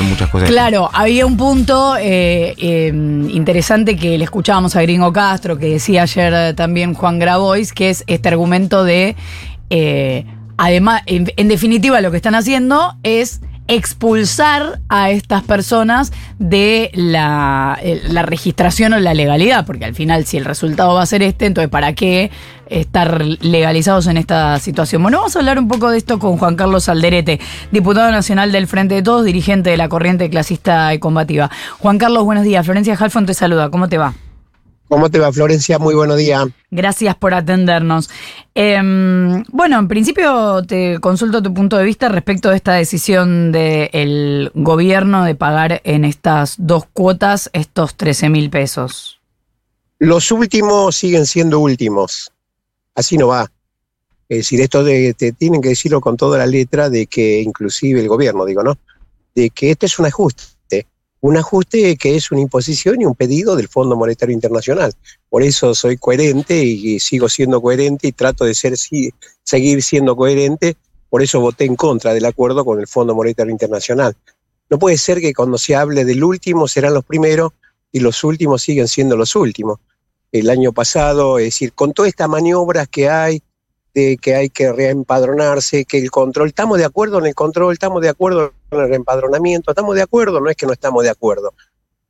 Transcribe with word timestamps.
muchas 0.00 0.30
cosas. 0.30 0.48
Claro, 0.48 0.88
había 0.92 1.26
un 1.26 1.36
punto 1.36 1.96
eh, 1.96 2.54
eh, 2.58 2.88
interesante 2.88 3.96
que 3.96 4.16
le 4.16 4.24
escuchábamos 4.24 4.74
a 4.76 4.82
Gringo 4.82 5.12
Castro, 5.12 5.58
que 5.58 5.66
decía 5.66 6.02
ayer 6.02 6.54
también 6.54 6.94
Juan 6.94 7.18
Grabois, 7.18 7.72
que 7.72 7.90
es 7.90 8.04
este 8.06 8.28
argumento 8.28 8.84
de, 8.84 9.16
eh, 9.70 10.24
además, 10.56 11.02
en 11.06 11.48
definitiva 11.48 12.00
lo 12.00 12.10
que 12.10 12.16
están 12.16 12.34
haciendo 12.34 12.96
es 13.02 13.40
expulsar 13.68 14.80
a 14.88 15.10
estas 15.10 15.42
personas 15.42 16.12
de 16.38 16.90
la, 16.94 17.78
eh, 17.82 18.02
la 18.08 18.22
registración 18.22 18.92
o 18.92 18.98
la 18.98 19.14
legalidad, 19.14 19.64
porque 19.66 19.84
al 19.84 19.94
final 19.94 20.26
si 20.26 20.36
el 20.36 20.44
resultado 20.44 20.94
va 20.94 21.02
a 21.02 21.06
ser 21.06 21.22
este, 21.22 21.46
entonces 21.46 21.70
¿para 21.70 21.94
qué 21.94 22.30
estar 22.68 23.22
legalizados 23.22 24.06
en 24.06 24.16
esta 24.16 24.58
situación? 24.58 25.02
Bueno, 25.02 25.18
vamos 25.18 25.36
a 25.36 25.38
hablar 25.38 25.58
un 25.58 25.68
poco 25.68 25.90
de 25.90 25.98
esto 25.98 26.18
con 26.18 26.38
Juan 26.38 26.56
Carlos 26.56 26.88
Alderete, 26.88 27.40
diputado 27.70 28.10
nacional 28.10 28.52
del 28.52 28.66
Frente 28.66 28.96
de 28.96 29.02
Todos, 29.02 29.24
dirigente 29.24 29.70
de 29.70 29.76
la 29.76 29.88
corriente 29.88 30.28
clasista 30.28 30.92
y 30.94 30.98
combativa. 30.98 31.50
Juan 31.78 31.98
Carlos, 31.98 32.24
buenos 32.24 32.44
días. 32.44 32.64
Florencia 32.64 32.96
Halfon 32.98 33.26
te 33.26 33.34
saluda. 33.34 33.70
¿Cómo 33.70 33.88
te 33.88 33.98
va? 33.98 34.14
¿Cómo 34.92 35.08
te 35.08 35.18
va, 35.18 35.32
Florencia? 35.32 35.78
Muy 35.78 35.94
buenos 35.94 36.18
días. 36.18 36.48
Gracias 36.70 37.16
por 37.16 37.32
atendernos. 37.32 38.10
Eh, 38.54 38.78
bueno, 39.48 39.78
en 39.78 39.88
principio 39.88 40.62
te 40.66 41.00
consulto 41.00 41.42
tu 41.42 41.54
punto 41.54 41.78
de 41.78 41.84
vista 41.84 42.10
respecto 42.10 42.50
de 42.50 42.56
esta 42.56 42.74
decisión 42.74 43.52
del 43.52 44.50
gobierno 44.54 45.24
de 45.24 45.34
pagar 45.34 45.80
en 45.84 46.04
estas 46.04 46.56
dos 46.58 46.84
cuotas 46.92 47.48
estos 47.54 47.94
13 47.94 48.28
mil 48.28 48.50
pesos. 48.50 49.18
Los 49.98 50.30
últimos 50.30 50.94
siguen 50.94 51.24
siendo 51.24 51.60
últimos. 51.60 52.30
Así 52.94 53.16
no 53.16 53.28
va. 53.28 53.50
Es 54.28 54.36
decir, 54.40 54.60
esto 54.60 54.84
de, 54.84 55.14
te 55.14 55.32
tienen 55.32 55.62
que 55.62 55.70
decirlo 55.70 56.02
con 56.02 56.18
toda 56.18 56.36
la 56.36 56.44
letra 56.44 56.90
de 56.90 57.06
que 57.06 57.40
inclusive 57.40 57.98
el 57.98 58.08
gobierno, 58.08 58.44
digo, 58.44 58.62
¿no? 58.62 58.76
De 59.34 59.48
que 59.48 59.70
este 59.70 59.86
es 59.86 59.98
un 59.98 60.04
ajuste. 60.04 60.51
Un 61.22 61.36
ajuste 61.36 61.96
que 61.96 62.16
es 62.16 62.32
una 62.32 62.40
imposición 62.40 63.00
y 63.00 63.04
un 63.04 63.14
pedido 63.14 63.54
del 63.54 63.68
Fondo 63.68 63.94
Monetario 63.94 64.34
Internacional. 64.34 64.92
Por 65.30 65.44
eso 65.44 65.72
soy 65.72 65.96
coherente 65.96 66.64
y 66.64 66.98
sigo 66.98 67.28
siendo 67.28 67.62
coherente 67.62 68.08
y 68.08 68.12
trato 68.12 68.44
de 68.44 68.56
ser, 68.56 68.74
seguir 69.44 69.82
siendo 69.84 70.16
coherente. 70.16 70.76
Por 71.08 71.22
eso 71.22 71.38
voté 71.40 71.64
en 71.64 71.76
contra 71.76 72.12
del 72.12 72.24
acuerdo 72.24 72.64
con 72.64 72.80
el 72.80 72.88
Fondo 72.88 73.14
Monetario 73.14 73.52
Internacional. 73.52 74.16
No 74.68 74.80
puede 74.80 74.98
ser 74.98 75.20
que 75.20 75.32
cuando 75.32 75.58
se 75.58 75.76
hable 75.76 76.04
del 76.04 76.24
último 76.24 76.66
serán 76.66 76.94
los 76.94 77.04
primeros 77.04 77.52
y 77.92 78.00
los 78.00 78.24
últimos 78.24 78.60
siguen 78.60 78.88
siendo 78.88 79.16
los 79.16 79.36
últimos. 79.36 79.78
El 80.32 80.50
año 80.50 80.72
pasado, 80.72 81.38
es 81.38 81.44
decir, 81.44 81.72
con 81.72 81.92
todas 81.92 82.08
estas 82.08 82.28
maniobras 82.28 82.88
que 82.88 83.08
hay, 83.08 83.44
de 83.94 84.16
que 84.16 84.34
hay 84.34 84.50
que 84.50 84.72
reempadronarse, 84.72 85.84
que 85.84 85.98
el 85.98 86.10
control, 86.10 86.48
estamos 86.48 86.78
de 86.78 86.84
acuerdo 86.84 87.18
en 87.18 87.26
el 87.26 87.34
control, 87.34 87.72
estamos 87.72 88.00
de 88.00 88.08
acuerdo 88.08 88.52
en 88.70 88.80
el 88.80 88.88
reempadronamiento, 88.88 89.70
estamos 89.70 89.94
de 89.94 90.02
acuerdo, 90.02 90.40
no 90.40 90.50
es 90.50 90.56
que 90.56 90.66
no 90.66 90.72
estamos 90.72 91.02
de 91.02 91.10
acuerdo, 91.10 91.54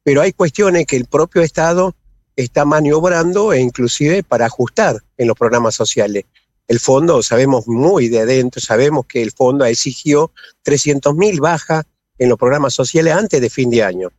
pero 0.03 0.20
hay 0.20 0.33
cuestiones 0.33 0.86
que 0.86 0.97
el 0.97 1.06
propio 1.06 1.42
Estado 1.42 1.94
está 2.36 2.64
maniobrando 2.64 3.53
e 3.53 3.60
inclusive 3.60 4.22
para 4.22 4.47
ajustar 4.47 5.03
en 5.16 5.28
los 5.28 5.36
programas 5.36 5.75
sociales. 5.75 6.25
El 6.69 6.80
fondo, 6.80 7.22
sabemos 7.22 7.66
muy 7.69 8.08
de 8.08 8.20
adentro, 8.20 8.60
sabemos 8.60 9.06
que 9.06 9.22
el 9.22 9.33
fondo 9.33 9.64
exigió 9.64 10.30
300 10.62 11.14
mil 11.14 11.41
bajas 11.41 11.84
en 12.19 12.28
los 12.28 12.38
programas 12.38 12.75
sociales 12.75 13.14
antes 13.14 13.41
de 13.41 13.50
fin 13.50 13.69
de 13.69 13.83
año. 13.83 14.10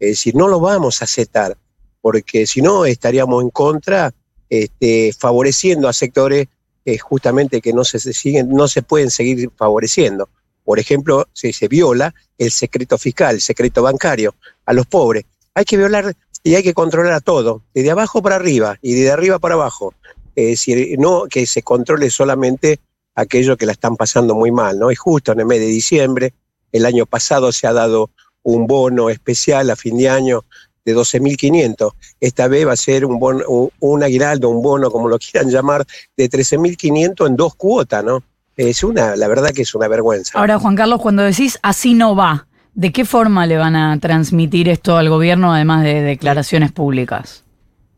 Es 0.00 0.10
decir, 0.10 0.34
no 0.34 0.48
lo 0.48 0.60
vamos 0.60 1.00
a 1.00 1.04
aceptar, 1.04 1.56
porque 2.00 2.46
si 2.46 2.62
no 2.62 2.84
estaríamos 2.84 3.42
en 3.42 3.50
contra, 3.50 4.12
este, 4.48 5.12
favoreciendo 5.18 5.88
a 5.88 5.92
sectores 5.92 6.48
eh, 6.84 6.98
justamente 6.98 7.60
que 7.60 7.72
no 7.72 7.84
se, 7.84 7.98
siguen, 7.98 8.50
no 8.50 8.68
se 8.68 8.82
pueden 8.82 9.10
seguir 9.10 9.50
favoreciendo. 9.56 10.28
Por 10.64 10.78
ejemplo, 10.78 11.28
si 11.32 11.52
se 11.52 11.68
viola 11.68 12.14
el 12.38 12.50
secreto 12.50 12.98
fiscal, 12.98 13.36
el 13.36 13.40
secreto 13.40 13.82
bancario 13.82 14.34
a 14.66 14.72
los 14.72 14.86
pobres. 14.86 15.24
Hay 15.54 15.64
que 15.64 15.76
violar 15.76 16.14
y 16.42 16.54
hay 16.54 16.62
que 16.62 16.74
controlar 16.74 17.12
a 17.12 17.20
todo, 17.20 17.62
de 17.72 17.90
abajo 17.90 18.22
para 18.22 18.36
arriba 18.36 18.78
y 18.82 18.94
de 18.94 19.10
arriba 19.10 19.38
para 19.38 19.54
abajo. 19.54 19.94
Es 20.36 20.46
decir, 20.46 20.98
no 20.98 21.24
que 21.30 21.46
se 21.46 21.62
controle 21.62 22.10
solamente 22.10 22.80
aquellos 23.14 23.56
que 23.56 23.66
la 23.66 23.72
están 23.72 23.96
pasando 23.96 24.34
muy 24.34 24.50
mal, 24.50 24.78
¿no? 24.78 24.90
Es 24.90 24.98
justo 24.98 25.32
en 25.32 25.40
el 25.40 25.46
mes 25.46 25.60
de 25.60 25.66
diciembre, 25.66 26.34
el 26.72 26.86
año 26.86 27.06
pasado 27.06 27.52
se 27.52 27.66
ha 27.66 27.72
dado 27.72 28.10
un 28.42 28.66
bono 28.66 29.10
especial 29.10 29.70
a 29.70 29.76
fin 29.76 29.96
de 29.96 30.08
año 30.08 30.44
de 30.84 30.96
12.500. 30.96 31.92
Esta 32.20 32.48
vez 32.48 32.66
va 32.66 32.72
a 32.72 32.76
ser 32.76 33.04
un, 33.04 33.18
bono, 33.18 33.44
un, 33.48 33.70
un 33.80 34.02
aguinaldo, 34.02 34.48
un 34.48 34.62
bono, 34.62 34.90
como 34.90 35.08
lo 35.08 35.18
quieran 35.18 35.50
llamar, 35.50 35.86
de 36.16 36.30
13.500 36.30 37.26
en 37.26 37.36
dos 37.36 37.54
cuotas, 37.54 38.04
¿no? 38.04 38.22
Es 38.56 38.84
una, 38.84 39.16
la 39.16 39.26
verdad 39.26 39.50
que 39.50 39.62
es 39.62 39.74
una 39.74 39.88
vergüenza. 39.88 40.38
Ahora, 40.38 40.58
Juan 40.58 40.76
Carlos, 40.76 41.00
cuando 41.00 41.22
decís 41.22 41.58
así 41.62 41.94
no 41.94 42.14
va, 42.14 42.46
¿de 42.74 42.92
qué 42.92 43.04
forma 43.04 43.46
le 43.46 43.56
van 43.56 43.74
a 43.74 43.98
transmitir 43.98 44.68
esto 44.68 44.96
al 44.96 45.08
gobierno, 45.08 45.52
además 45.52 45.82
de 45.82 46.02
declaraciones 46.02 46.70
públicas? 46.70 47.42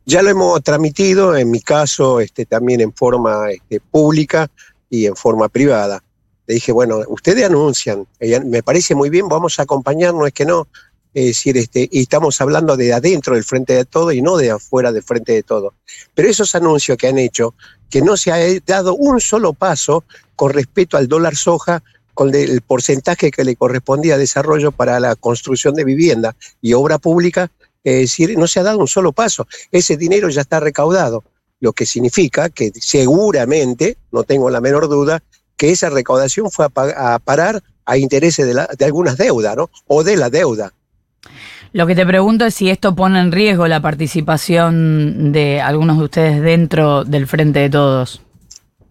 Ya 0.06 0.22
lo 0.22 0.30
hemos 0.30 0.62
transmitido, 0.62 1.36
en 1.36 1.50
mi 1.50 1.60
caso, 1.60 2.20
este, 2.20 2.46
también 2.46 2.80
en 2.80 2.92
forma 2.92 3.50
este, 3.50 3.80
pública 3.80 4.48
y 4.88 5.06
en 5.06 5.16
forma 5.16 5.48
privada. 5.48 6.02
Le 6.46 6.54
dije, 6.54 6.70
bueno, 6.70 7.00
ustedes 7.08 7.44
anuncian, 7.44 8.06
me 8.20 8.62
parece 8.62 8.94
muy 8.94 9.10
bien, 9.10 9.28
vamos 9.28 9.58
a 9.58 9.62
acompañar, 9.62 10.14
no 10.14 10.26
es 10.26 10.32
que 10.32 10.46
no, 10.46 10.68
es 11.16 11.24
decir, 11.24 11.56
este, 11.56 11.88
y 11.90 12.02
estamos 12.02 12.38
hablando 12.42 12.76
de 12.76 12.92
adentro 12.92 13.36
del 13.36 13.44
frente 13.44 13.72
de 13.72 13.86
todo 13.86 14.12
y 14.12 14.20
no 14.20 14.36
de 14.36 14.50
afuera 14.50 14.92
del 14.92 15.02
frente 15.02 15.32
de 15.32 15.42
todo. 15.42 15.72
Pero 16.12 16.28
esos 16.28 16.54
anuncios 16.54 16.98
que 16.98 17.08
han 17.08 17.16
hecho, 17.16 17.54
que 17.88 18.02
no 18.02 18.18
se 18.18 18.32
ha 18.32 18.60
dado 18.66 18.94
un 18.94 19.18
solo 19.18 19.54
paso 19.54 20.04
con 20.34 20.52
respecto 20.52 20.98
al 20.98 21.08
dólar 21.08 21.34
soja, 21.34 21.82
con 22.12 22.34
el 22.34 22.60
porcentaje 22.60 23.30
que 23.30 23.44
le 23.44 23.56
correspondía 23.56 24.16
a 24.16 24.18
desarrollo 24.18 24.72
para 24.72 25.00
la 25.00 25.16
construcción 25.16 25.74
de 25.74 25.84
vivienda 25.84 26.36
y 26.60 26.74
obra 26.74 26.98
pública, 26.98 27.50
es 27.82 28.00
decir, 28.00 28.36
no 28.36 28.46
se 28.46 28.60
ha 28.60 28.64
dado 28.64 28.78
un 28.78 28.88
solo 28.88 29.12
paso. 29.12 29.48
Ese 29.72 29.96
dinero 29.96 30.28
ya 30.28 30.42
está 30.42 30.60
recaudado, 30.60 31.24
lo 31.60 31.72
que 31.72 31.86
significa 31.86 32.50
que 32.50 32.72
seguramente, 32.78 33.96
no 34.12 34.24
tengo 34.24 34.50
la 34.50 34.60
menor 34.60 34.86
duda, 34.90 35.22
que 35.56 35.70
esa 35.70 35.88
recaudación 35.88 36.50
fue 36.50 36.66
a, 36.66 37.14
a 37.14 37.18
parar 37.20 37.62
a 37.86 37.96
intereses 37.96 38.46
de, 38.46 38.66
de 38.76 38.84
algunas 38.84 39.16
deudas, 39.16 39.56
¿no? 39.56 39.70
O 39.86 40.04
de 40.04 40.18
la 40.18 40.28
deuda. 40.28 40.74
Lo 41.72 41.86
que 41.86 41.94
te 41.94 42.06
pregunto 42.06 42.46
es 42.46 42.54
si 42.54 42.70
esto 42.70 42.94
pone 42.94 43.20
en 43.20 43.32
riesgo 43.32 43.66
la 43.66 43.80
participación 43.80 45.32
de 45.32 45.60
algunos 45.60 45.98
de 45.98 46.04
ustedes 46.04 46.42
dentro 46.42 47.04
del 47.04 47.26
Frente 47.26 47.60
de 47.60 47.70
Todos. 47.70 48.22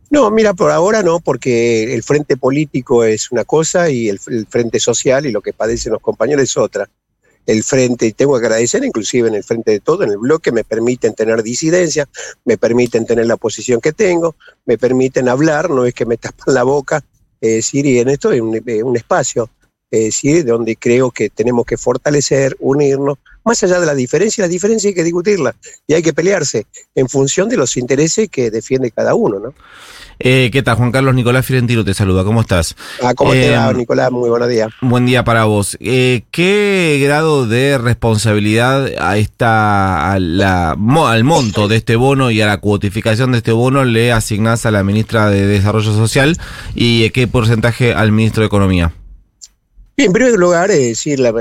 No, 0.09 0.29
mira, 0.29 0.53
por 0.53 0.71
ahora 0.71 1.01
no, 1.01 1.19
porque 1.19 1.93
el 1.93 2.03
frente 2.03 2.37
político 2.37 3.03
es 3.03 3.31
una 3.31 3.43
cosa 3.43 3.89
y 3.89 4.07
el, 4.07 4.19
frente 4.19 4.79
social 4.79 5.25
y 5.25 5.31
lo 5.31 5.41
que 5.41 5.51
padecen 5.51 5.93
los 5.93 6.01
compañeros 6.01 6.43
es 6.43 6.57
otra. 6.57 6.89
El 7.45 7.63
frente, 7.63 8.07
y 8.07 8.13
tengo 8.13 8.39
que 8.39 8.45
agradecer 8.45 8.83
inclusive 8.83 9.27
en 9.27 9.35
el 9.35 9.43
frente 9.43 9.71
de 9.71 9.79
todo, 9.79 10.03
en 10.03 10.11
el 10.11 10.17
bloque, 10.17 10.51
me 10.51 10.63
permiten 10.63 11.13
tener 11.13 11.43
disidencia, 11.43 12.07
me 12.43 12.57
permiten 12.57 13.05
tener 13.05 13.25
la 13.27 13.37
posición 13.37 13.81
que 13.81 13.93
tengo, 13.93 14.35
me 14.65 14.77
permiten 14.77 15.27
hablar, 15.27 15.69
no 15.69 15.85
es 15.85 15.93
que 15.93 16.05
me 16.05 16.17
tapan 16.17 16.53
la 16.53 16.63
boca, 16.63 17.03
decir, 17.41 17.85
y 17.85 17.99
en 17.99 18.09
esto 18.09 18.31
es 18.31 18.41
un, 18.41 18.59
un 18.83 18.95
espacio 18.95 19.49
es 19.91 20.03
decir, 20.05 20.45
donde 20.45 20.75
creo 20.75 21.11
que 21.11 21.29
tenemos 21.29 21.65
que 21.65 21.77
fortalecer, 21.77 22.55
unirnos, 22.59 23.17
más 23.43 23.63
allá 23.63 23.79
de 23.79 23.85
la 23.85 23.93
diferencia, 23.93 24.43
la 24.43 24.47
diferencia 24.47 24.89
hay 24.89 24.95
que 24.95 25.03
discutirla 25.03 25.55
y 25.87 25.93
hay 25.93 26.01
que 26.01 26.13
pelearse 26.13 26.65
en 26.95 27.07
función 27.07 27.47
de 27.47 27.57
los 27.57 27.77
intereses 27.77 28.27
que 28.29 28.49
defiende 28.49 28.91
cada 28.91 29.13
uno, 29.13 29.39
¿no? 29.39 29.53
Eh, 30.17 30.49
¿Qué 30.51 30.63
tal? 30.63 30.77
Juan 30.77 30.91
Carlos 30.91 31.13
Nicolás 31.13 31.45
Fiorentino 31.45 31.83
te 31.83 31.93
saluda, 31.93 32.23
¿cómo 32.23 32.41
estás? 32.41 32.75
Ah, 33.03 33.13
¿cómo 33.13 33.33
eh, 33.33 33.41
te 33.41 33.51
va, 33.51 33.73
Nicolás? 33.73 34.11
Muy 34.11 34.29
buenos 34.29 34.47
días. 34.47 34.69
Buen 34.81 35.05
día 35.05 35.23
para 35.23 35.43
vos. 35.43 35.77
Eh, 35.81 36.23
¿Qué 36.31 36.99
grado 37.03 37.45
de 37.47 37.77
responsabilidad 37.77 38.91
a 38.97 39.17
esta, 39.17 40.13
a 40.13 40.19
la, 40.19 40.71
al 40.71 41.23
monto 41.23 41.67
de 41.67 41.75
este 41.75 41.97
bono 41.97 42.31
y 42.31 42.41
a 42.41 42.47
la 42.47 42.57
cuotificación 42.57 43.33
de 43.33 43.39
este 43.39 43.51
bono 43.51 43.83
le 43.83 44.11
asignás 44.11 44.65
a 44.65 44.71
la 44.71 44.83
ministra 44.83 45.29
de 45.29 45.45
Desarrollo 45.45 45.93
Social 45.93 46.37
y 46.73 47.09
qué 47.09 47.27
porcentaje 47.27 47.93
al 47.93 48.11
ministro 48.11 48.41
de 48.41 48.47
Economía? 48.47 48.93
Bien, 49.97 50.09
en 50.09 50.13
primer 50.13 50.33
lugar, 50.37 50.71
es 50.71 50.79
decir, 50.81 51.21
la, 51.21 51.31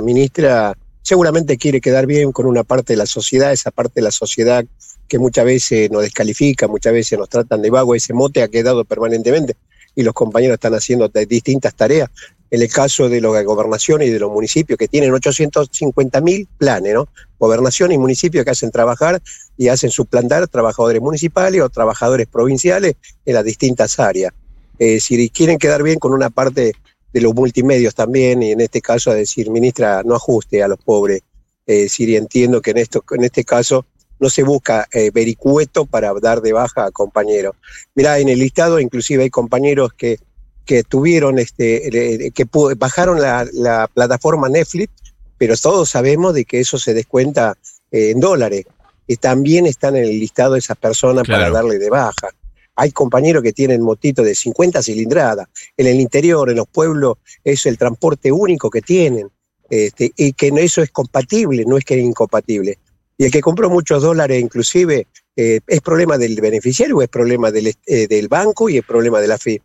ministra 0.00 0.78
seguramente 1.02 1.56
quiere 1.56 1.80
quedar 1.80 2.06
bien 2.06 2.30
con 2.30 2.46
una 2.46 2.62
parte 2.62 2.92
de 2.92 2.96
la 2.96 3.06
sociedad, 3.06 3.50
esa 3.50 3.72
parte 3.72 3.94
de 3.96 4.02
la 4.02 4.12
sociedad 4.12 4.64
que 5.08 5.18
muchas 5.18 5.44
veces 5.44 5.90
nos 5.90 6.02
descalifica, 6.02 6.68
muchas 6.68 6.92
veces 6.92 7.18
nos 7.18 7.28
tratan 7.28 7.60
de 7.60 7.70
vago, 7.70 7.92
ese 7.96 8.14
mote 8.14 8.44
ha 8.44 8.48
quedado 8.48 8.84
permanentemente 8.84 9.56
y 9.96 10.04
los 10.04 10.14
compañeros 10.14 10.54
están 10.54 10.74
haciendo 10.74 11.08
distintas 11.08 11.74
tareas. 11.74 12.08
En 12.52 12.62
el 12.62 12.70
caso 12.70 13.08
de 13.08 13.20
la 13.20 13.42
gobernación 13.42 14.00
y 14.02 14.10
de 14.10 14.20
los 14.20 14.30
municipios 14.30 14.78
que 14.78 14.86
tienen 14.86 15.12
850 15.12 16.20
mil 16.20 16.46
planes, 16.56 16.94
¿no? 16.94 17.08
Gobernación 17.40 17.90
y 17.90 17.98
municipios 17.98 18.44
que 18.44 18.52
hacen 18.52 18.70
trabajar 18.70 19.20
y 19.56 19.66
hacen 19.66 19.90
suplantar 19.90 20.46
trabajadores 20.46 21.02
municipales 21.02 21.60
o 21.62 21.68
trabajadores 21.68 22.28
provinciales 22.28 22.94
en 23.26 23.34
las 23.34 23.44
distintas 23.44 23.98
áreas. 23.98 24.32
Es 24.78 24.92
decir, 24.92 25.18
y 25.18 25.30
quieren 25.30 25.58
quedar 25.58 25.82
bien 25.82 25.98
con 25.98 26.12
una 26.12 26.30
parte 26.30 26.74
de 27.14 27.20
los 27.22 27.34
multimedios 27.34 27.94
también, 27.94 28.42
y 28.42 28.50
en 28.50 28.60
este 28.60 28.82
caso 28.82 29.10
a 29.10 29.14
decir, 29.14 29.48
ministra, 29.48 30.02
no 30.04 30.14
ajuste 30.14 30.62
a 30.62 30.68
los 30.68 30.78
pobres. 30.78 31.22
Es 31.64 31.84
decir, 31.84 32.10
y 32.10 32.16
entiendo 32.16 32.60
que 32.60 32.72
en, 32.72 32.78
esto, 32.78 33.02
en 33.12 33.24
este 33.24 33.44
caso 33.44 33.86
no 34.20 34.28
se 34.28 34.42
busca 34.42 34.86
eh, 34.92 35.10
vericueto 35.10 35.86
para 35.86 36.12
dar 36.20 36.42
de 36.42 36.52
baja 36.52 36.84
a 36.84 36.90
compañeros. 36.90 37.56
Mirá, 37.94 38.18
en 38.18 38.28
el 38.28 38.38
listado 38.38 38.78
inclusive 38.78 39.22
hay 39.22 39.30
compañeros 39.30 39.94
que 39.94 40.18
que 40.64 40.82
tuvieron, 40.82 41.38
este, 41.38 42.32
que 42.34 42.46
bajaron 42.76 43.20
la, 43.20 43.46
la, 43.52 43.88
plataforma 43.92 44.48
Netflix, 44.48 44.92
pero 45.36 45.56
todos 45.56 45.90
sabemos 45.90 46.34
de 46.34 46.44
que 46.44 46.60
eso 46.60 46.78
se 46.78 46.94
descuenta 46.94 47.56
eh, 47.90 48.10
en 48.10 48.20
dólares. 48.20 48.64
Y 49.06 49.16
también 49.16 49.66
están 49.66 49.96
en 49.96 50.04
el 50.04 50.18
listado 50.18 50.56
esas 50.56 50.78
personas 50.78 51.26
para 51.26 51.50
darle 51.50 51.78
de 51.78 51.90
baja. 51.90 52.30
Hay 52.76 52.90
compañeros 52.90 53.42
que 53.42 53.52
tienen 53.52 53.82
motitos 53.82 54.24
de 54.24 54.34
50 54.34 54.82
cilindradas. 54.82 55.46
En 55.76 55.86
el 55.86 56.00
interior, 56.00 56.50
en 56.50 56.56
los 56.56 56.66
pueblos, 56.66 57.18
es 57.42 57.66
el 57.66 57.78
transporte 57.78 58.32
único 58.32 58.70
que 58.70 58.80
tienen. 58.80 59.28
Este, 59.70 60.12
y 60.16 60.32
que 60.34 60.48
eso 60.58 60.82
es 60.82 60.90
compatible, 60.90 61.64
no 61.66 61.78
es 61.78 61.84
que 61.84 61.94
es 61.94 62.04
incompatible. 62.04 62.78
Y 63.16 63.24
el 63.24 63.30
que 63.30 63.40
compró 63.40 63.70
muchos 63.70 64.02
dólares, 64.02 64.42
inclusive, 64.42 65.06
eh, 65.36 65.60
¿es 65.66 65.80
problema 65.80 66.18
del 66.18 66.40
beneficiario 66.40 67.00
es 67.02 67.08
problema 67.08 67.50
del, 67.50 67.74
eh, 67.86 68.06
del 68.06 68.28
banco 68.28 68.68
y 68.68 68.78
es 68.78 68.84
problema 68.84 69.20
de 69.20 69.28
la 69.28 69.38
FI? 69.38 69.60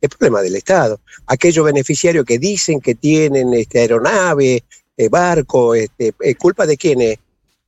Es 0.00 0.08
problema 0.08 0.40
del 0.40 0.56
Estado. 0.56 1.00
Aquellos 1.26 1.64
beneficiarios 1.64 2.24
que 2.24 2.38
dicen 2.38 2.80
que 2.80 2.94
tienen 2.94 3.52
este, 3.52 3.80
aeronave, 3.80 4.64
eh, 4.96 5.08
barco, 5.08 5.74
este, 5.74 6.14
¿culpa 6.38 6.66
de 6.66 6.76
quién 6.76 7.00
es? 7.02 7.18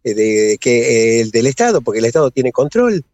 De, 0.02 0.58
que, 0.60 1.20
el 1.20 1.30
del 1.30 1.46
Estado, 1.46 1.80
porque 1.80 2.00
el 2.00 2.06
Estado 2.06 2.30
tiene 2.32 2.50
control. 2.50 3.04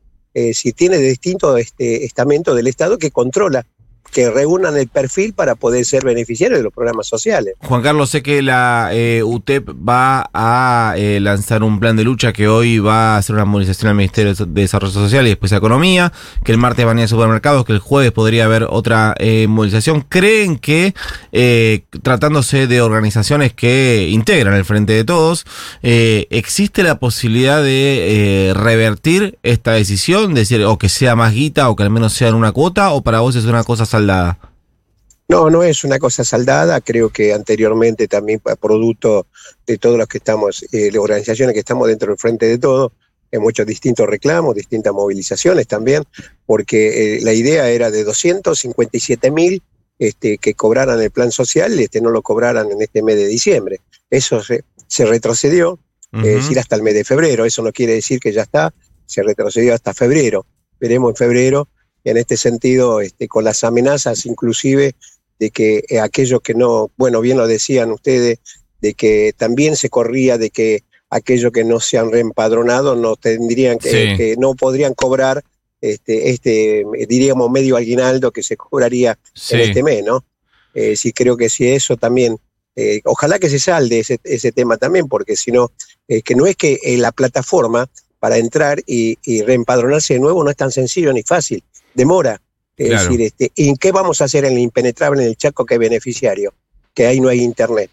Si 0.54 0.72
tiene 0.72 0.98
de 0.98 1.08
distintos 1.08 1.58
este, 1.58 2.04
estamentos 2.04 2.56
del 2.56 2.66
Estado 2.66 2.98
que 2.98 3.10
controla 3.10 3.66
que 4.10 4.30
reúnan 4.30 4.76
el 4.76 4.88
perfil 4.88 5.32
para 5.32 5.54
poder 5.54 5.84
ser 5.84 6.04
beneficiarios 6.04 6.58
de 6.58 6.64
los 6.64 6.72
programas 6.72 7.06
sociales. 7.06 7.54
Juan 7.60 7.82
Carlos, 7.82 8.10
sé 8.10 8.22
que 8.22 8.42
la 8.42 8.90
eh, 8.92 9.22
UTEP 9.24 9.68
va 9.70 10.30
a 10.32 10.94
eh, 10.96 11.20
lanzar 11.20 11.62
un 11.62 11.80
plan 11.80 11.96
de 11.96 12.04
lucha 12.04 12.32
que 12.32 12.48
hoy 12.48 12.78
va 12.78 13.14
a 13.14 13.18
hacer 13.18 13.34
una 13.34 13.44
movilización 13.44 13.90
al 13.90 13.96
Ministerio 13.96 14.34
de 14.34 14.46
Desarrollo 14.62 14.92
Social 14.92 15.26
y 15.26 15.30
después 15.30 15.50
de 15.50 15.58
Economía, 15.58 16.12
que 16.44 16.52
el 16.52 16.58
martes 16.58 16.86
van 16.86 16.98
a 16.98 17.00
ir 17.00 17.04
a 17.04 17.08
supermercados, 17.08 17.64
que 17.64 17.72
el 17.72 17.78
jueves 17.78 18.12
podría 18.12 18.44
haber 18.44 18.66
otra 18.68 19.14
eh, 19.18 19.46
movilización. 19.48 20.02
¿Creen 20.02 20.58
que 20.58 20.94
tratándose 22.02 22.66
de 22.66 22.80
organizaciones 22.80 23.52
que 23.52 24.08
integran 24.10 24.54
el 24.54 24.64
Frente 24.64 24.92
de 24.92 25.04
Todos, 25.04 25.46
existe 25.82 26.82
la 26.82 26.98
posibilidad 26.98 27.62
de 27.62 28.52
revertir 28.54 29.38
esta 29.42 29.72
decisión, 29.72 30.34
decir, 30.34 30.64
o 30.64 30.78
que 30.78 30.88
sea 30.88 31.16
más 31.16 31.32
guita 31.32 31.68
o 31.68 31.76
que 31.76 31.82
al 31.82 31.90
menos 31.90 32.12
sea 32.12 32.28
en 32.28 32.34
una 32.34 32.52
cuota, 32.52 32.90
o 32.90 33.02
para 33.02 33.20
vos 33.20 33.36
es 33.36 33.44
una 33.44 33.64
cosa 33.64 33.86
saldada? 33.98 34.38
No, 35.28 35.50
no 35.50 35.62
es 35.62 35.84
una 35.84 35.98
cosa 35.98 36.24
saldada. 36.24 36.80
Creo 36.80 37.10
que 37.10 37.34
anteriormente 37.34 38.08
también, 38.08 38.40
producto 38.60 39.26
de 39.66 39.76
todos 39.76 39.98
los 39.98 40.08
que 40.08 40.18
estamos, 40.18 40.64
eh, 40.72 40.90
las 40.90 41.02
organizaciones 41.02 41.52
que 41.52 41.60
estamos 41.60 41.86
dentro 41.88 42.08
del 42.08 42.18
frente 42.18 42.46
de 42.46 42.58
todo, 42.58 42.92
en 43.30 43.42
muchos 43.42 43.66
distintos 43.66 44.06
reclamos, 44.08 44.54
distintas 44.54 44.94
movilizaciones 44.94 45.66
también, 45.66 46.04
porque 46.46 47.16
eh, 47.16 47.20
la 47.20 47.34
idea 47.34 47.68
era 47.68 47.90
de 47.90 48.04
257 48.04 49.30
mil 49.30 49.62
este, 49.98 50.38
que 50.38 50.54
cobraran 50.54 51.00
el 51.02 51.10
plan 51.10 51.30
social, 51.30 51.78
este, 51.78 52.00
no 52.00 52.10
lo 52.10 52.22
cobraran 52.22 52.70
en 52.70 52.80
este 52.80 53.02
mes 53.02 53.16
de 53.16 53.26
diciembre. 53.26 53.80
Eso 54.08 54.40
se, 54.42 55.04
retrocedió, 55.04 55.78
es 56.12 56.22
decir, 56.22 56.58
hasta 56.58 56.76
el 56.76 56.82
mes 56.82 56.94
de 56.94 57.04
febrero. 57.04 57.44
Eso 57.44 57.62
no 57.62 57.72
quiere 57.72 57.92
decir 57.94 58.18
que 58.18 58.32
ya 58.32 58.42
está, 58.42 58.72
se 59.04 59.22
retrocedió 59.22 59.74
hasta 59.74 59.92
febrero. 59.92 60.46
Veremos 60.80 61.10
en 61.10 61.16
febrero 61.16 61.68
en 62.10 62.16
este 62.16 62.36
sentido, 62.36 63.00
este, 63.00 63.28
con 63.28 63.44
las 63.44 63.64
amenazas 63.64 64.24
inclusive 64.24 64.94
de 65.38 65.50
que 65.50 65.84
eh, 65.88 66.00
aquellos 66.00 66.40
que 66.40 66.54
no, 66.54 66.90
bueno, 66.96 67.20
bien 67.20 67.36
lo 67.36 67.46
decían 67.46 67.92
ustedes, 67.92 68.38
de 68.80 68.94
que 68.94 69.34
también 69.36 69.76
se 69.76 69.90
corría 69.90 70.38
de 70.38 70.50
que 70.50 70.84
aquellos 71.10 71.52
que 71.52 71.64
no 71.64 71.80
se 71.80 71.98
han 71.98 72.10
reempadronado 72.10 72.96
no 72.96 73.16
tendrían 73.16 73.78
que, 73.78 74.14
que 74.16 74.36
no 74.38 74.54
podrían 74.54 74.94
cobrar 74.94 75.44
este, 75.80 76.30
este, 76.30 76.84
diríamos, 77.08 77.50
medio 77.50 77.76
aguinaldo 77.76 78.32
que 78.32 78.42
se 78.42 78.56
cobraría 78.56 79.18
en 79.50 79.60
este 79.60 79.82
mes, 79.82 80.02
¿no? 80.04 80.24
Eh, 80.74 80.96
sí, 80.96 81.12
creo 81.12 81.36
que 81.36 81.48
sí, 81.48 81.68
eso 81.68 81.96
también. 81.96 82.36
Eh, 82.74 83.00
ojalá 83.04 83.38
que 83.38 83.48
se 83.48 83.58
salde 83.58 84.00
ese, 84.00 84.18
ese 84.24 84.52
tema 84.52 84.76
también, 84.76 85.08
porque 85.08 85.36
si 85.36 85.50
no, 85.50 85.72
que 86.06 86.34
no 86.34 86.46
es 86.46 86.56
que 86.56 86.78
la 86.98 87.12
plataforma 87.12 87.88
para 88.20 88.38
entrar 88.38 88.82
y, 88.86 89.18
y, 89.24 89.42
reempadronarse 89.42 90.14
de 90.14 90.20
nuevo 90.20 90.42
no 90.42 90.50
es 90.50 90.56
tan 90.56 90.72
sencillo 90.72 91.12
ni 91.12 91.22
fácil 91.22 91.62
demora. 91.94 92.40
Es 92.76 92.90
decir, 92.90 93.20
este, 93.22 93.50
¿en 93.56 93.76
qué 93.76 93.90
vamos 93.90 94.20
a 94.20 94.24
hacer 94.24 94.44
en 94.44 94.52
el 94.52 94.60
impenetrable 94.60 95.22
en 95.22 95.28
el 95.28 95.36
Chaco 95.36 95.66
que 95.66 95.74
es 95.74 95.80
beneficiario? 95.80 96.54
Que 96.94 97.06
ahí 97.06 97.20
no 97.20 97.28
hay 97.28 97.40
internet. 97.40 97.90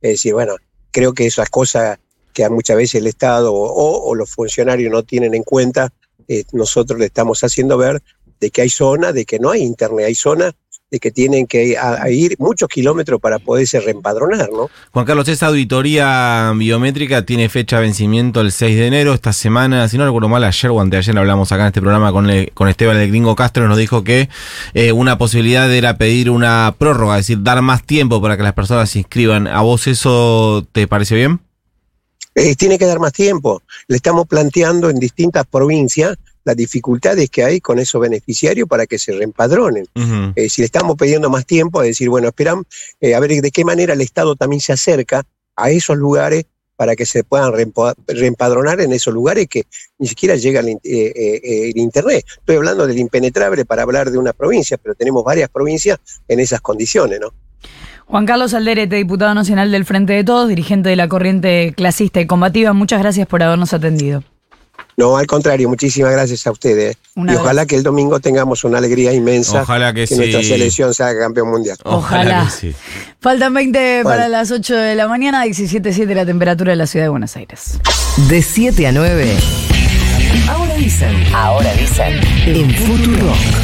Es 0.00 0.12
decir, 0.12 0.32
bueno, 0.32 0.56
creo 0.90 1.12
que 1.12 1.26
esas 1.26 1.50
cosas 1.50 1.98
que 2.32 2.48
muchas 2.48 2.76
veces 2.76 2.96
el 2.96 3.06
Estado 3.06 3.52
o, 3.54 4.14
los 4.14 4.30
funcionarios 4.30 4.90
no 4.90 5.02
tienen 5.02 5.34
en 5.34 5.42
cuenta, 5.42 5.92
eh, 6.26 6.44
nosotros 6.52 6.98
le 6.98 7.06
estamos 7.06 7.44
haciendo 7.44 7.76
ver 7.76 8.02
de 8.40 8.50
que 8.50 8.62
hay 8.62 8.70
zonas, 8.70 9.14
de 9.14 9.24
que 9.24 9.38
no 9.38 9.50
hay 9.50 9.62
internet, 9.62 10.06
hay 10.06 10.14
zonas 10.14 10.54
de 10.90 11.00
que 11.00 11.10
tienen 11.10 11.46
que 11.46 11.76
ir 12.10 12.36
muchos 12.38 12.68
kilómetros 12.68 13.20
para 13.20 13.38
poderse 13.38 13.80
reempadronar, 13.80 14.48
¿no? 14.52 14.70
Juan 14.92 15.04
Carlos, 15.04 15.26
esa 15.28 15.46
auditoría 15.46 16.52
biométrica 16.54 17.24
tiene 17.24 17.48
fecha 17.48 17.76
de 17.76 17.82
vencimiento 17.82 18.40
el 18.40 18.52
6 18.52 18.76
de 18.76 18.86
enero. 18.86 19.14
Esta 19.14 19.32
semana, 19.32 19.88
si 19.88 19.98
no 19.98 20.04
recuerdo 20.04 20.28
mal, 20.28 20.44
ayer 20.44 20.70
o 20.70 20.80
anteayer 20.80 21.18
hablamos 21.18 21.50
acá 21.50 21.62
en 21.62 21.68
este 21.68 21.80
programa 21.80 22.12
con, 22.12 22.28
con 22.54 22.68
Esteban 22.68 22.96
el 22.96 23.08
Gringo 23.08 23.34
Castro, 23.34 23.66
nos 23.66 23.78
dijo 23.78 24.04
que 24.04 24.28
eh, 24.74 24.92
una 24.92 25.18
posibilidad 25.18 25.72
era 25.72 25.96
pedir 25.96 26.30
una 26.30 26.74
prórroga, 26.78 27.18
es 27.18 27.26
decir, 27.26 27.42
dar 27.42 27.60
más 27.62 27.84
tiempo 27.84 28.22
para 28.22 28.36
que 28.36 28.42
las 28.42 28.54
personas 28.54 28.90
se 28.90 29.00
inscriban. 29.00 29.48
¿A 29.48 29.62
vos 29.62 29.86
eso 29.86 30.66
te 30.72 30.86
parece 30.86 31.16
bien? 31.16 31.40
Eh, 32.34 32.56
tiene 32.56 32.78
que 32.78 32.86
dar 32.86 32.98
más 32.98 33.12
tiempo. 33.12 33.62
Le 33.86 33.96
estamos 33.96 34.26
planteando 34.26 34.90
en 34.90 34.98
distintas 34.98 35.46
provincias 35.46 36.16
las 36.44 36.56
dificultades 36.56 37.30
que 37.30 37.42
hay 37.42 37.60
con 37.60 37.78
esos 37.78 38.00
beneficiarios 38.00 38.68
para 38.68 38.86
que 38.86 38.98
se 38.98 39.12
reempadronen. 39.12 39.86
Eh, 40.36 40.48
si 40.48 40.62
le 40.62 40.66
estamos 40.66 40.96
pidiendo 40.96 41.30
más 41.30 41.46
tiempo, 41.46 41.82
es 41.82 41.88
decir, 41.88 42.08
bueno, 42.08 42.28
esperamos 42.28 42.66
eh, 43.00 43.14
a 43.14 43.20
ver 43.20 43.40
de 43.40 43.50
qué 43.50 43.64
manera 43.64 43.94
el 43.94 44.00
Estado 44.00 44.36
también 44.36 44.60
se 44.60 44.72
acerca 44.72 45.24
a 45.56 45.70
esos 45.70 45.96
lugares 45.96 46.44
para 46.76 46.96
que 46.96 47.06
se 47.06 47.22
puedan 47.22 47.52
reempadronar 48.08 48.80
en 48.80 48.92
esos 48.92 49.14
lugares 49.14 49.46
que 49.48 49.64
ni 49.98 50.08
siquiera 50.08 50.34
llega 50.34 50.60
el, 50.60 50.76
eh, 50.82 51.72
Internet. 51.76 52.24
Estoy 52.38 52.56
hablando 52.56 52.86
del 52.86 52.98
impenetrable 52.98 53.64
para 53.64 53.82
hablar 53.82 54.10
de 54.10 54.18
una 54.18 54.32
provincia, 54.32 54.76
pero 54.76 54.94
tenemos 54.94 55.24
varias 55.24 55.48
provincias 55.48 55.98
en 56.26 56.40
esas 56.40 56.60
condiciones, 56.60 57.20
¿no? 57.20 57.32
Juan 58.06 58.26
Carlos 58.26 58.52
Alderete, 58.52 58.96
diputado 58.96 59.34
nacional 59.34 59.72
del 59.72 59.86
Frente 59.86 60.12
de 60.12 60.24
Todos, 60.24 60.48
dirigente 60.48 60.90
de 60.90 60.96
la 60.96 61.08
corriente 61.08 61.72
clasista 61.74 62.20
y 62.20 62.26
combativa, 62.26 62.72
muchas 62.74 63.00
gracias 63.00 63.26
por 63.26 63.42
habernos 63.42 63.72
atendido. 63.72 64.22
No, 64.96 65.16
al 65.16 65.26
contrario, 65.26 65.68
muchísimas 65.68 66.12
gracias 66.12 66.46
a 66.46 66.52
ustedes. 66.52 66.96
y 67.16 67.34
ojalá 67.34 67.66
que 67.66 67.76
el 67.76 67.82
domingo 67.82 68.20
tengamos 68.20 68.64
una 68.64 68.78
alegría 68.78 69.12
inmensa. 69.12 69.62
Ojalá 69.62 69.92
que, 69.92 70.06
nuestra 70.16 70.42
selección 70.42 70.94
sea 70.94 71.16
campeón 71.18 71.50
mundial. 71.50 71.76
Ojalá. 71.84 72.48
Faltan 73.20 73.54
20 73.54 74.02
para 74.04 74.28
las 74.28 74.50
8 74.50 74.76
de 74.76 74.94
la 74.94 75.08
mañana, 75.08 75.44
17.7 75.44 76.14
la 76.14 76.26
temperatura 76.26 76.72
de 76.72 76.76
la 76.76 76.86
ciudad 76.86 77.06
de 77.06 77.10
Buenos 77.10 77.36
Aires. 77.36 77.78
De 78.28 78.42
7 78.42 78.86
a 78.86 78.92
9. 78.92 79.36
Ahora 80.48 80.74
dicen. 80.74 81.34
Ahora 81.34 81.72
dicen. 81.74 82.20
En 82.46 82.70
Futuro. 82.74 83.32